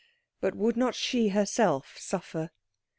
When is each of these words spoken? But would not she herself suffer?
But 0.39 0.55
would 0.55 0.77
not 0.77 0.95
she 0.95 1.29
herself 1.29 1.95
suffer? 1.99 2.49